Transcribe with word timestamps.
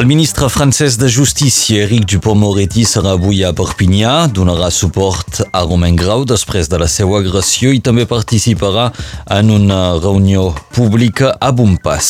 El 0.00 0.06
ministre 0.06 0.48
francès 0.48 0.96
de 0.96 1.08
Justícia, 1.12 1.82
Eric 1.82 2.06
Dupont-Moretti, 2.08 2.86
serà 2.88 3.10
avui 3.18 3.42
a 3.44 3.50
Perpinyà, 3.52 4.30
donarà 4.32 4.70
suport 4.72 5.42
a 5.52 5.60
Romain 5.66 5.92
Grau 5.92 6.24
després 6.24 6.70
de 6.72 6.80
la 6.80 6.88
seva 6.88 7.18
agressió 7.20 7.68
i 7.68 7.82
també 7.84 8.06
participarà 8.08 8.86
en 9.36 9.52
una 9.52 9.98
reunió 9.98 10.54
pública 10.72 11.34
a 11.36 11.52
Bonpas. 11.52 12.08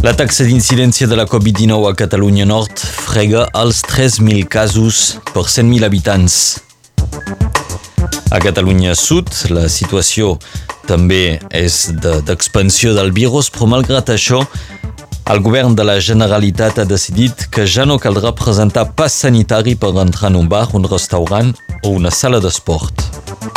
La 0.00 0.16
taxa 0.16 0.48
d'incidència 0.48 1.04
de 1.04 1.20
la 1.20 1.28
Covid-19 1.28 1.92
a 1.92 1.96
Catalunya 2.00 2.48
Nord 2.48 2.80
frega 2.80 3.50
els 3.52 3.84
3.000 3.84 4.48
casos 4.48 5.18
per 5.34 5.44
100.000 5.44 5.84
habitants. 5.84 6.44
A 8.32 8.40
Catalunya 8.40 8.96
Sud, 8.96 9.28
la 9.52 9.68
situació 9.68 10.38
també 10.88 11.38
és 11.54 11.88
d'expansió 12.02 12.92
de, 12.92 13.00
del 13.00 13.12
virus, 13.16 13.50
però 13.52 13.68
malgrat 13.70 14.12
això, 14.14 14.42
el 15.32 15.40
govern 15.40 15.72
de 15.76 15.86
la 15.88 15.96
Generalitat 16.04 16.82
ha 16.82 16.84
decidit 16.88 17.46
que 17.50 17.64
ja 17.64 17.86
no 17.88 17.96
caldrà 18.02 18.34
presentar 18.36 18.90
pas 18.98 19.16
sanitari 19.24 19.74
per 19.74 19.94
entrar 20.02 20.32
en 20.32 20.40
un 20.44 20.48
bar, 20.52 20.66
un 20.76 20.84
restaurant 20.84 21.54
o 21.82 21.96
una 21.96 22.12
sala 22.12 22.42
d'esport. 22.44 23.53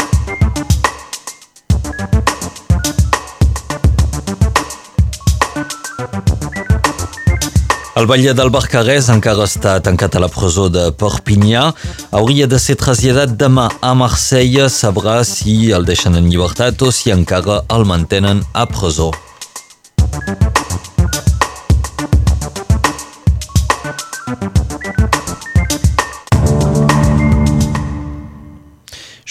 El 7.98 8.06
batlle 8.06 8.36
del 8.38 8.52
Barcarès 8.54 9.08
encara 9.10 9.48
està 9.50 9.72
tancat 9.82 10.14
a 10.14 10.20
la 10.22 10.28
presó 10.30 10.68
de 10.70 10.84
Perpinyà. 11.02 11.64
Hauria 12.20 12.46
de 12.46 12.60
ser 12.62 12.76
traslladat 12.78 13.34
demà 13.42 13.72
a 13.82 13.96
Marsella. 13.98 14.68
Sabrà 14.70 15.24
si 15.26 15.72
el 15.74 15.88
deixen 15.90 16.20
en 16.20 16.30
llibertat 16.30 16.86
o 16.86 16.92
si 16.94 17.10
encara 17.16 17.64
el 17.74 17.90
mantenen 17.90 18.46
a 18.54 18.68
presó. 18.70 19.10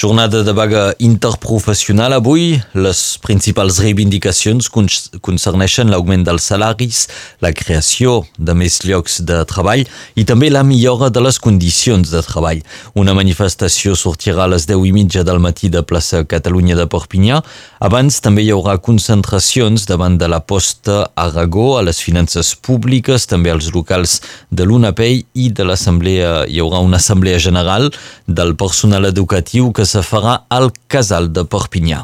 Jornada 0.06 0.44
de 0.44 0.52
vaga 0.52 0.94
interprofessional 1.00 2.12
avui. 2.12 2.60
Les 2.78 2.98
principals 3.18 3.80
reivindicacions 3.82 4.68
concerneixen 4.70 5.88
l'augment 5.90 6.22
dels 6.22 6.44
salaris, 6.46 7.00
la 7.42 7.50
creació 7.50 8.20
de 8.38 8.54
més 8.54 8.76
llocs 8.86 9.16
de 9.26 9.40
treball 9.50 9.82
i 10.14 10.22
també 10.28 10.46
la 10.52 10.62
millora 10.62 11.08
de 11.10 11.24
les 11.24 11.40
condicions 11.42 12.12
de 12.12 12.22
treball. 12.22 12.60
Una 12.94 13.16
manifestació 13.18 13.96
sortirà 13.98 14.44
a 14.44 14.52
les 14.52 14.68
10 14.70 14.84
i 14.86 14.92
mitja 14.94 15.24
del 15.26 15.42
matí 15.42 15.72
de 15.74 15.82
plaça 15.82 16.22
Catalunya 16.22 16.78
de 16.78 16.86
Perpinyà. 16.86 17.40
Abans 17.82 18.20
també 18.22 18.46
hi 18.46 18.54
haurà 18.54 18.76
concentracions 18.78 19.88
davant 19.90 20.20
de 20.22 20.30
la 20.30 20.38
posta 20.38 21.00
Aragó, 21.18 21.80
a 21.80 21.82
les 21.82 21.98
finances 21.98 22.52
públiques, 22.54 23.26
també 23.26 23.50
als 23.50 23.72
locals 23.74 24.20
de 24.54 24.70
l'UNAPEI 24.70 25.18
i 25.34 25.50
de 25.50 25.66
l'Assemblea. 25.66 26.46
Hi 26.46 26.62
haurà 26.62 26.78
una 26.86 27.02
assemblea 27.02 27.42
general 27.42 27.90
del 28.30 28.54
personal 28.54 29.10
educatiu 29.10 29.74
que 29.74 29.90
se 29.96 30.02
farà 30.04 30.32
al 30.52 30.68
casal 30.92 31.30
de 31.32 31.46
Perpinyà. 31.48 32.02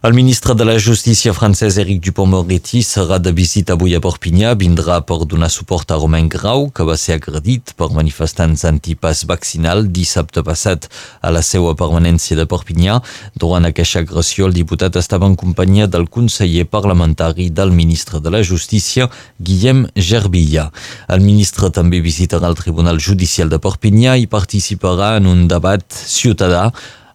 El 0.00 0.14
ministre 0.14 0.54
de 0.54 0.62
la 0.62 0.78
Justícia 0.78 1.32
francès 1.34 1.74
Éric 1.82 2.04
Dupont-Moretti 2.04 2.84
serà 2.86 3.16
de 3.18 3.32
visita 3.34 3.74
avui 3.74 3.96
a 3.96 3.98
Perpinyà, 3.98 4.52
vindrà 4.54 5.00
per 5.02 5.24
donar 5.26 5.48
suport 5.50 5.90
a 5.90 5.96
Romain 5.98 6.28
Grau, 6.30 6.68
que 6.70 6.84
va 6.86 6.94
ser 6.94 7.16
agredit 7.16 7.72
per 7.74 7.88
manifestants 7.90 8.62
antipas 8.68 9.24
vaccinal 9.26 9.88
dissabte 9.96 10.44
passat 10.46 10.86
a 11.18 11.32
la 11.34 11.42
seva 11.42 11.72
permanència 11.74 12.38
de 12.38 12.46
Perpinyà. 12.46 13.00
Durant 13.34 13.66
aquesta 13.66 14.04
agressió, 14.04 14.46
el 14.46 14.54
diputat 14.54 15.00
estava 15.02 15.26
en 15.26 15.34
companyia 15.34 15.90
del 15.90 16.06
conseller 16.06 16.68
parlamentari 16.70 17.48
del 17.50 17.74
ministre 17.74 18.22
de 18.22 18.30
la 18.30 18.44
Justícia, 18.46 19.10
Guillem 19.42 19.82
Gerbilla. 19.96 20.68
El 21.10 21.26
ministre 21.26 21.72
també 21.74 21.98
visitarà 22.06 22.46
el 22.46 22.60
Tribunal 22.62 23.02
Judicial 23.02 23.50
de 23.50 23.58
Perpinyà 23.58 24.14
i 24.14 24.30
participarà 24.30 25.16
en 25.18 25.26
un 25.26 25.44
debat 25.50 25.82
ciutadà 26.06 26.68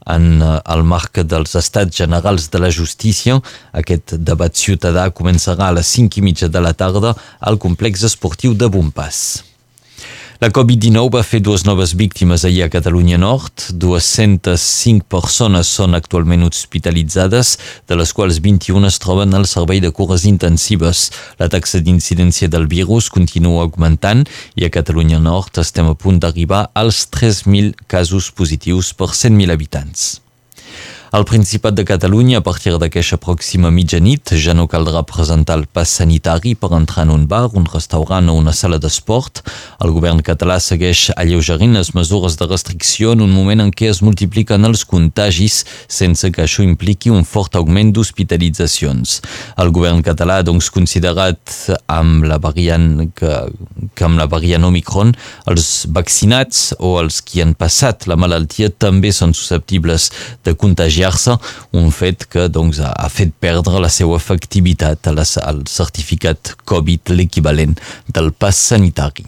en 0.10 0.42
eh, 0.42 0.58
el 0.76 0.84
marc 0.88 1.22
dels 1.24 1.56
Estats 1.60 1.98
Generals 1.98 2.50
de 2.50 2.60
la 2.64 2.72
Justícia. 2.74 3.40
Aquest 3.72 4.18
debat 4.18 4.56
ciutadà 4.56 5.10
començarà 5.12 5.70
a 5.70 5.78
les 5.80 5.96
5 6.00 6.20
i 6.20 6.28
mitja 6.28 6.52
de 6.52 6.62
la 6.64 6.74
tarda 6.74 7.16
al 7.40 7.58
complex 7.58 8.04
esportiu 8.12 8.54
de 8.54 8.70
Bonpas. 8.70 9.53
La 10.44 10.50
Covid-19 10.52 11.08
va 11.08 11.22
fer 11.24 11.40
dues 11.40 11.62
noves 11.64 11.94
víctimes 11.96 12.44
ahir 12.44 12.66
a 12.66 12.70
Catalunya 12.70 13.16
Nord. 13.16 13.62
205 13.80 15.06
persones 15.08 15.70
són 15.72 15.96
actualment 15.96 16.44
hospitalitzades, 16.44 17.54
de 17.88 17.96
les 17.96 18.12
quals 18.12 18.42
21 18.44 18.90
es 18.90 19.00
troben 19.00 19.32
al 19.38 19.48
servei 19.48 19.80
de 19.80 19.94
cures 19.96 20.26
intensives. 20.28 21.06
La 21.40 21.48
taxa 21.54 21.80
d'incidència 21.80 22.52
del 22.52 22.68
virus 22.68 23.08
continua 23.08 23.64
augmentant 23.64 24.26
i 24.60 24.68
a 24.68 24.72
Catalunya 24.74 25.22
Nord 25.24 25.64
estem 25.64 25.88
a 25.88 25.96
punt 25.96 26.20
d'arribar 26.20 26.66
als 26.76 27.06
3.000 27.16 27.88
casos 27.88 28.28
positius 28.36 28.92
per 28.92 29.14
100.000 29.16 29.56
habitants. 29.56 30.23
Al 31.14 31.26
Principat 31.26 31.76
de 31.76 31.84
Catalunya, 31.86 32.40
a 32.40 32.42
partir 32.42 32.72
d'aquesta 32.82 33.20
pròxima 33.22 33.70
mitjanit, 33.70 34.32
ja 34.34 34.56
no 34.58 34.64
caldrà 34.66 35.04
presentar 35.06 35.60
el 35.60 35.68
pas 35.70 35.92
sanitari 36.00 36.56
per 36.58 36.72
entrar 36.74 37.04
en 37.06 37.12
un 37.14 37.28
bar, 37.30 37.52
un 37.54 37.68
restaurant 37.70 38.32
o 38.32 38.34
una 38.34 38.50
sala 38.50 38.80
d'esport. 38.82 39.44
El 39.86 39.94
govern 39.94 40.24
català 40.26 40.58
segueix 40.58 41.12
alleugerint 41.14 41.78
les 41.78 41.92
mesures 41.94 42.34
de 42.40 42.48
restricció 42.50 43.12
en 43.14 43.22
un 43.22 43.30
moment 43.30 43.62
en 43.62 43.70
què 43.70 43.92
es 43.92 44.02
multipliquen 44.02 44.66
els 44.66 44.82
contagis 44.90 45.60
sense 45.86 46.32
que 46.34 46.48
això 46.48 46.66
impliqui 46.66 47.14
un 47.14 47.30
fort 47.30 47.60
augment 47.62 47.94
d'hospitalitzacions. 47.94 49.20
El 49.62 49.70
govern 49.70 50.02
català 50.02 50.40
doncs 50.42 50.72
considerat 50.74 51.54
amb 51.94 52.26
la 52.26 52.42
variant 52.42 52.90
que, 53.14 53.36
que 53.94 54.10
amb 54.10 54.18
la 54.18 54.26
variant 54.26 54.66
Omicron 54.66 55.14
els 55.46 55.86
vaccinats 55.94 56.74
o 56.80 56.98
els 57.06 57.22
qui 57.22 57.46
han 57.46 57.54
passat 57.54 58.10
la 58.10 58.18
malaltia 58.18 58.74
també 58.74 59.14
són 59.14 59.38
susceptibles 59.38 60.10
de 60.42 60.58
contagiar 60.58 61.03
contagiar-se, 61.04 61.38
un 61.74 61.92
fet 61.92 62.26
que 62.30 62.48
doncs, 62.48 62.80
ha 62.80 63.10
fet 63.10 63.34
perdre 63.40 63.82
la 63.82 63.90
seva 63.90 64.18
efectivitat 64.18 65.08
al 65.08 65.66
certificat 65.68 66.56
Covid, 66.66 67.12
l'equivalent 67.12 67.76
del 68.08 68.32
pas 68.32 68.56
sanitari. 68.56 69.26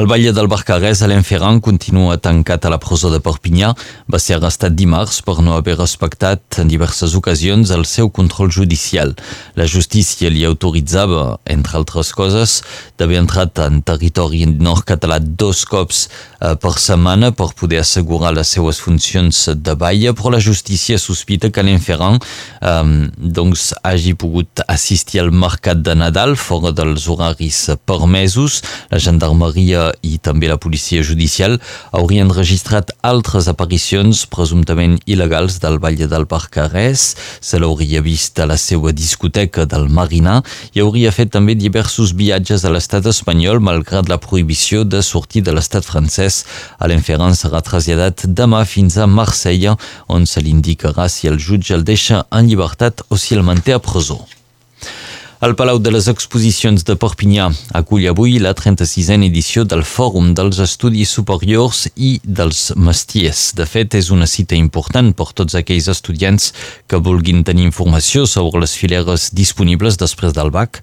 El 0.00 0.06
batlle 0.08 0.30
del 0.32 0.46
Barcarès, 0.48 1.02
Alain 1.02 1.20
Ferran, 1.20 1.58
continua 1.60 2.14
tancat 2.16 2.64
a 2.64 2.70
la 2.72 2.78
presó 2.80 3.10
de 3.12 3.18
Perpinyà. 3.20 3.74
Va 4.08 4.20
ser 4.22 4.38
arrestat 4.38 4.72
dimarts 4.72 5.18
per 5.26 5.34
no 5.44 5.58
haver 5.58 5.74
respectat 5.76 6.56
en 6.62 6.70
diverses 6.72 7.12
ocasions 7.18 7.68
el 7.76 7.84
seu 7.84 8.08
control 8.08 8.48
judicial. 8.48 9.12
La 9.60 9.66
justícia 9.68 10.30
li 10.32 10.46
autoritzava, 10.48 11.36
entre 11.44 11.76
altres 11.82 12.14
coses, 12.16 12.62
d'haver 12.96 13.20
entrat 13.20 13.60
en 13.66 13.82
territori 13.84 14.46
nord-català 14.48 15.20
dos 15.20 15.66
cops 15.68 16.06
per 16.40 16.72
setmana 16.80 17.30
per 17.36 17.50
poder 17.58 17.82
assegurar 17.82 18.32
les 18.32 18.48
seues 18.48 18.78
funcions 18.80 19.42
de 19.54 19.74
batlle, 19.76 20.14
però 20.16 20.32
la 20.32 20.40
justícia 20.40 20.96
sospita 20.98 21.50
que 21.50 21.60
Alain 21.60 21.80
Ferran 21.82 22.16
eh, 22.16 23.10
doncs, 23.16 23.70
hagi 23.84 24.14
pogut 24.16 24.62
assistir 24.66 25.20
al 25.20 25.30
mercat 25.32 25.82
de 25.84 25.94
Nadal 25.98 26.36
fora 26.40 26.72
dels 26.72 27.06
horaris 27.12 27.58
permesos. 27.84 28.60
La 28.90 29.00
gendarmeria 29.02 29.90
i 30.06 30.16
també 30.18 30.48
la 30.48 30.58
policia 30.60 31.04
judicial 31.04 31.58
haurien 31.92 32.32
registrat 32.32 32.94
altres 33.06 33.48
aparicions 33.52 34.24
presumptament 34.30 34.98
il·legals 35.04 35.60
del 35.60 35.78
Valle 35.82 36.08
del 36.08 36.26
Barcarès. 36.30 37.14
Se 37.40 37.60
l'hauria 37.60 38.00
vist 38.04 38.40
a 38.40 38.48
la 38.48 38.56
seva 38.60 38.94
discoteca 38.96 39.66
del 39.68 39.88
Marina 39.92 40.40
i 40.72 40.80
hauria 40.84 41.12
fet 41.12 41.34
també 41.36 41.56
diversos 41.58 42.14
viatges 42.16 42.64
a 42.64 42.72
l'estat 42.72 43.06
espanyol 43.10 43.60
malgrat 43.60 44.08
la 44.08 44.20
prohibició 44.22 44.84
de 44.84 45.02
sortir 45.04 45.44
de 45.44 45.54
l'estat 45.56 45.84
francès. 45.84 46.29
Alain 46.78 47.04
Ferran 47.06 47.36
serà 47.38 47.62
traslladat 47.64 48.26
demà 48.40 48.64
fins 48.64 48.98
a 48.98 49.06
Marsella, 49.06 49.76
on 50.08 50.26
se 50.26 50.42
l'indicarà 50.44 51.08
si 51.08 51.30
el 51.30 51.38
jutge 51.38 51.74
el 51.76 51.86
deixa 51.86 52.24
en 52.30 52.50
llibertat 52.50 53.06
o 53.08 53.20
si 53.20 53.38
el 53.38 53.46
manté 53.46 53.76
a 53.76 53.82
presó. 53.82 54.20
El 55.40 55.54
Palau 55.56 55.78
de 55.80 55.88
les 55.88 56.04
Exposicions 56.10 56.82
de 56.84 56.92
Perpinyà 57.00 57.46
acull 57.78 58.02
avui 58.10 58.34
la 58.44 58.50
36a 58.52 59.14
edició 59.24 59.62
del 59.64 59.86
Fòrum 59.88 60.34
dels 60.36 60.58
Estudis 60.60 61.14
Superiors 61.16 61.86
i 61.96 62.10
dels 62.20 62.74
Mestiers. 62.76 63.54
De 63.56 63.64
fet, 63.64 63.96
és 63.96 64.10
una 64.12 64.28
cita 64.28 64.52
important 64.58 65.08
per 65.16 65.30
tots 65.32 65.56
aquells 65.56 65.88
estudiants 65.88 66.50
que 66.84 67.00
vulguin 67.00 67.40
tenir 67.40 67.64
informació 67.64 68.26
sobre 68.28 68.60
les 68.60 68.74
fileres 68.76 69.30
disponibles 69.32 69.96
després 69.96 70.36
del 70.36 70.52
BAC. 70.52 70.82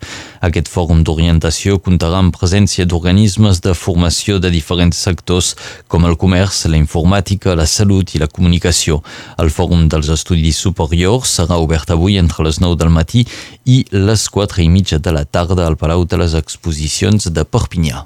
Aquest 0.50 0.74
fòrum 0.74 1.06
d'orientació 1.06 1.78
comptarà 1.78 2.18
amb 2.24 2.34
presència 2.34 2.88
d'organismes 2.90 3.62
de 3.62 3.76
formació 3.78 4.40
de 4.42 4.50
diferents 4.50 4.98
sectors 4.98 5.52
com 5.86 6.10
el 6.10 6.18
comerç, 6.18 6.64
la 6.66 6.82
informàtica, 6.82 7.54
la 7.54 7.70
salut 7.70 8.16
i 8.16 8.24
la 8.26 8.32
comunicació. 8.34 9.04
El 9.38 9.54
Fòrum 9.54 9.86
dels 9.86 10.10
Estudis 10.18 10.66
Superiors 10.66 11.38
serà 11.38 11.62
obert 11.62 11.94
avui 11.94 12.18
entre 12.18 12.50
les 12.50 12.58
9 12.58 12.82
del 12.82 12.90
matí 12.90 13.28
i 13.70 13.84
les 13.94 14.26
4 14.34 14.47
4 14.48 14.64
i 14.64 14.70
mitja 14.70 14.98
de 14.98 15.12
la 15.12 15.26
tarda 15.26 15.68
al 15.68 15.76
Palau 15.76 16.06
de 16.08 16.18
les 16.22 16.34
Exposicions 16.34 17.28
de 17.28 17.44
Perpinyà. 17.44 18.06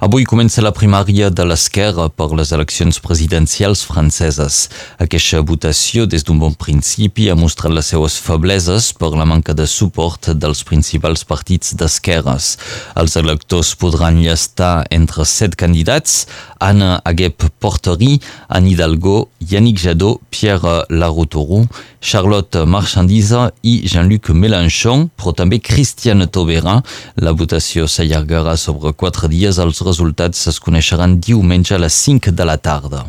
Avui 0.00 0.24
comença 0.24 0.62
la 0.64 0.70
primària 0.72 1.26
de 1.28 1.44
l'esquerra 1.44 2.06
per 2.08 2.30
les 2.32 2.54
eleccions 2.56 2.96
presidencials 3.04 3.82
franceses. 3.84 4.62
Aquesta 4.96 5.42
votació, 5.44 6.06
des 6.08 6.24
d'un 6.24 6.38
bon 6.40 6.54
principi, 6.56 7.26
ha 7.28 7.36
mostrat 7.36 7.74
les 7.76 7.90
seues 7.92 8.16
febleses 8.16 8.94
per 8.96 9.10
la 9.12 9.26
manca 9.28 9.52
de 9.52 9.66
suport 9.68 10.30
dels 10.32 10.64
principals 10.64 11.26
partits 11.28 11.76
d'esquerres. 11.76 12.54
Els 12.96 13.18
electors 13.20 13.74
podran 13.76 14.22
llestar 14.24 14.86
entre 14.88 15.28
set 15.28 15.58
candidats, 15.60 16.24
Anna 16.64 17.02
Aguep 17.04 17.50
Portery, 17.60 18.22
Anne 18.48 18.72
Hidalgo, 18.72 19.28
Yannick 19.52 19.84
Jadot, 19.84 20.24
Pierre 20.30 20.86
Laroutourou, 20.88 21.68
Charlotte 22.00 22.64
Marchandise 22.64 23.50
i 23.62 23.82
Jean-Luc 23.84 24.30
Mélenchon, 24.32 25.10
però 25.16 25.34
també 25.36 25.60
Christiane 25.60 26.24
Taubera. 26.32 26.78
La 27.20 27.36
votació 27.36 27.84
s'allargarà 27.84 28.56
sobre 28.56 28.94
quatre 28.96 29.28
dies 29.28 29.60
als 29.60 29.84
resultats 29.90 30.46
es 30.50 30.62
coneixeran 30.62 31.18
diumenge 31.20 31.74
a 31.74 31.82
les 31.82 31.96
5 32.06 32.32
de 32.32 32.46
la 32.46 32.56
tarda. 32.56 33.08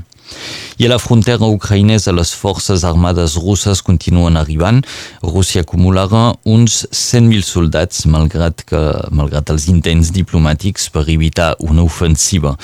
I 0.79 0.87
a 0.87 0.89
la 0.89 0.97
frontera 1.01 1.49
ucraïnesa 1.51 2.13
les 2.15 2.31
forces 2.33 2.85
armades 2.87 3.35
russes 3.37 3.83
continuen 3.85 4.39
arribant. 4.39 4.79
Rússia 5.21 5.61
acumularà 5.65 6.31
uns 6.47 6.85
100.000 6.89 7.45
soldats 7.45 8.07
malgrat, 8.09 8.63
que, 8.65 8.81
malgrat 9.11 9.51
els 9.53 9.67
intents 9.69 10.13
diplomàtics 10.15 10.89
per 10.93 11.05
evitar 11.11 11.53
una 11.59 11.85
ofensiva. 11.85 12.55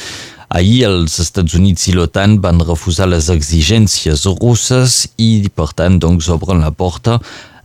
Ahir 0.47 0.85
els 0.87 1.17
Estats 1.19 1.57
Units 1.57 1.89
i 1.89 1.93
l'OTAN 1.97 2.37
van 2.39 2.61
refusar 2.63 3.09
les 3.11 3.27
exigències 3.33 4.21
russes 4.39 5.01
i, 5.19 5.49
per 5.51 5.73
tant, 5.75 5.97
doncs, 5.99 6.29
obren 6.31 6.63
la 6.63 6.71
porta 6.71 7.17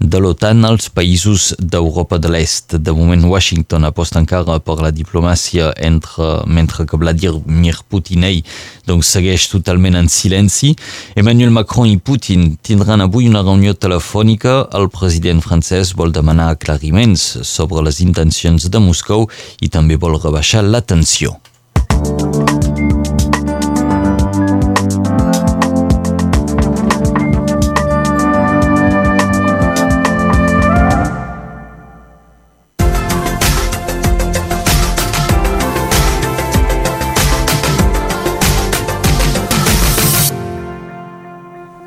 de 0.02 0.18
l'OTAN 0.18 0.64
als 0.66 0.88
països 0.90 1.52
d'Europa 1.62 2.18
de 2.18 2.32
l'Est. 2.34 2.74
De 2.82 2.90
moment, 2.90 3.22
Washington 3.30 3.86
aposta 3.86 4.18
encara 4.18 4.58
per 4.58 4.80
la 4.82 4.90
diplomàcia 4.90 5.68
entre, 5.78 6.42
mentre 6.50 6.88
que 6.90 6.98
Vladimir 6.98 7.76
Putin 7.86 8.26
ell, 8.26 8.42
doncs, 8.90 9.12
segueix 9.14 9.46
totalment 9.52 10.00
en 10.02 10.10
silenci. 10.10 10.72
Emmanuel 11.14 11.54
Macron 11.54 11.86
i 11.86 12.02
Putin 12.02 12.56
tindran 12.66 13.06
avui 13.06 13.30
una 13.30 13.44
reunió 13.46 13.76
telefònica. 13.78 14.58
El 14.74 14.90
president 14.90 15.44
francès 15.46 15.94
vol 15.94 16.10
demanar 16.10 16.50
aclariments 16.56 17.30
sobre 17.46 17.86
les 17.86 18.02
intencions 18.02 18.66
de 18.66 18.82
Moscou 18.82 19.30
i 19.62 19.70
també 19.70 19.94
vol 19.94 20.18
rebaixar 20.18 20.66
la 20.66 20.82
tensió. 20.82 21.38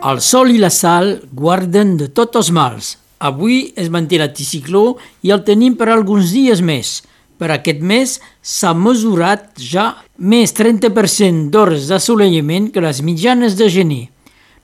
El 0.05 0.19
sol 0.21 0.51
i 0.53 0.59
la 0.61 0.69
sal 0.69 1.15
guarden 1.33 1.95
de 1.97 2.11
tots 2.13 2.37
els 2.37 2.51
mals. 2.53 2.91
Avui 3.25 3.71
es 3.73 3.87
manté 3.89 4.19
l'anticicló 4.21 4.99
i 5.25 5.31
el 5.33 5.41
tenim 5.47 5.73
per 5.79 5.87
alguns 5.89 6.29
dies 6.35 6.61
més. 6.61 6.99
Per 7.41 7.49
aquest 7.49 7.81
mes 7.81 8.13
s'ha 8.45 8.75
mesurat 8.77 9.47
ja 9.57 9.87
més 10.21 10.53
30% 10.53 11.49
d'hores 11.49 11.89
d'assolellament 11.89 12.69
que 12.75 12.83
les 12.85 13.01
mitjanes 13.01 13.57
de 13.57 13.71
gener. 13.77 14.03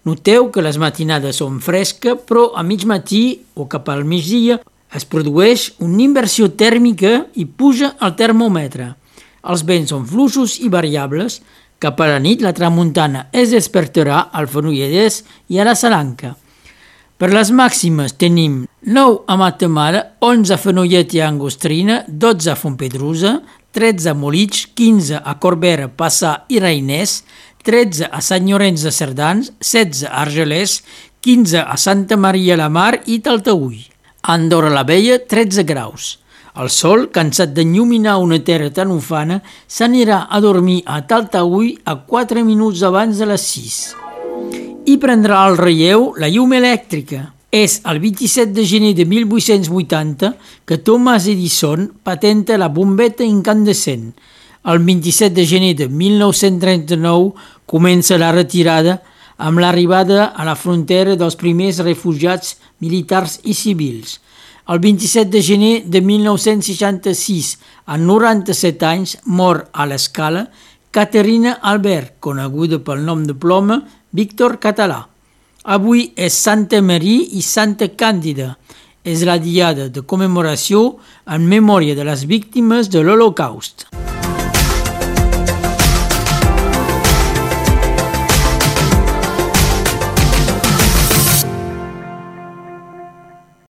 Noteu 0.06 0.52
que 0.54 0.62
les 0.62 0.78
matinades 0.78 1.42
són 1.42 1.58
fresques, 1.58 2.22
però 2.28 2.52
a 2.54 2.62
mig 2.62 2.86
matí 2.86 3.42
o 3.56 3.66
cap 3.66 3.90
al 3.90 4.06
migdia 4.06 4.60
es 4.94 5.10
produeix 5.10 5.72
una 5.82 6.06
inversió 6.06 6.52
tèrmica 6.54 7.24
i 7.34 7.48
puja 7.50 7.96
el 7.98 8.14
termòmetre. 8.14 8.92
Els 9.42 9.66
vents 9.66 9.90
són 9.90 10.06
fluixos 10.06 10.60
i 10.62 10.70
variables, 10.70 11.42
cap 11.82 12.00
a 12.00 12.08
la 12.12 12.20
nit 12.22 12.44
la 12.46 12.54
tramuntana 12.54 13.26
es 13.34 13.50
despertarà 13.56 14.28
al 14.38 14.48
Fenolledès 14.52 15.24
i 15.50 15.58
a 15.58 15.66
la 15.66 15.74
Salanca. 15.76 16.36
Per 17.18 17.30
les 17.34 17.52
màximes 17.54 18.14
tenim 18.22 18.62
9 18.86 19.26
a 19.30 19.38
Matamala, 19.38 20.04
11 20.26 20.54
a 20.54 20.60
Fenollet 20.62 21.14
i 21.18 21.22
a 21.22 21.28
Angostrina, 21.30 22.04
12 22.08 22.54
a 22.54 22.56
Fontpedrusa, 22.58 23.34
13 23.78 24.10
a 24.10 24.16
Molitx, 24.18 24.68
15 24.78 25.22
a 25.26 25.36
Corbera, 25.42 25.90
Passà 25.90 26.46
i 26.50 26.62
Reinès, 26.62 27.22
13 27.66 28.10
a 28.10 28.22
Sant 28.26 28.50
Llorenç 28.50 28.86
de 28.86 28.94
Cerdans, 28.94 29.52
16 29.62 30.06
a 30.10 30.16
Argelès, 30.22 30.82
15 31.22 31.62
a 31.62 31.78
Santa 31.78 32.18
Maria 32.18 32.58
la 32.58 32.70
Mar 32.70 32.96
i 33.06 33.22
Taltaüll. 33.22 33.78
A 34.22 34.34
Andorra 34.38 34.70
la 34.74 34.86
Vella, 34.86 35.18
13 35.18 35.66
graus. 35.66 36.21
El 36.52 36.68
sol, 36.68 37.06
cansat 37.16 37.54
d'enlluminar 37.56 38.18
una 38.20 38.42
terra 38.44 38.68
tan 38.76 38.90
ufana, 38.92 39.38
s'anirà 39.72 40.26
a 40.28 40.40
dormir 40.44 40.82
a 40.84 41.00
Taltaüll 41.08 41.78
a 41.88 41.96
4 42.04 42.44
minuts 42.44 42.82
abans 42.84 43.22
de 43.22 43.28
les 43.30 43.46
6. 43.54 43.78
I 44.92 44.98
prendrà 45.00 45.46
el 45.48 45.56
relleu 45.56 46.10
la 46.20 46.28
llum 46.28 46.52
elèctrica. 46.58 47.30
És 47.52 47.82
el 47.88 48.00
27 48.04 48.52
de 48.56 48.66
gener 48.68 48.94
de 48.96 49.06
1880 49.06 50.34
que 50.68 50.78
Thomas 50.78 51.28
Edison 51.28 51.88
patenta 52.04 52.58
la 52.58 52.70
bombeta 52.72 53.24
incandescent. 53.24 54.12
El 54.64 54.80
27 54.88 55.36
de 55.36 55.46
gener 55.48 55.74
de 55.76 55.88
1939 55.88 57.32
comença 57.66 58.20
la 58.20 58.32
retirada 58.36 59.02
amb 59.38 59.60
l'arribada 59.60 60.32
a 60.36 60.48
la 60.48 60.56
frontera 60.56 61.16
dels 61.16 61.36
primers 61.36 61.80
refugiats 61.84 62.58
militars 62.84 63.40
i 63.44 63.56
civils– 63.56 64.20
el 64.68 64.80
27 64.80 65.30
de 65.32 65.42
gener 65.42 65.84
de 65.86 66.02
1966, 66.02 67.60
a 67.86 67.98
97 67.98 68.86
anys, 68.86 69.18
mor 69.26 69.66
a 69.74 69.86
l'escala 69.86 70.50
Caterina 70.92 71.58
Albert, 71.62 72.18
coneguda 72.20 72.82
pel 72.84 73.06
nom 73.08 73.24
de 73.24 73.34
ploma 73.34 73.80
Víctor 74.12 74.60
Català. 74.60 75.06
Avui 75.64 76.10
és 76.18 76.36
Santa 76.36 76.82
Maria 76.82 77.28
i 77.38 77.42
Santa 77.46 77.88
Càndida. 77.96 78.56
És 79.02 79.24
la 79.26 79.40
diada 79.42 79.88
de 79.90 80.04
commemoració 80.06 80.98
en 81.26 81.48
memòria 81.50 81.96
de 81.98 82.06
les 82.06 82.28
víctimes 82.30 82.92
de 82.92 83.02
l'Holocaust. 83.02 83.88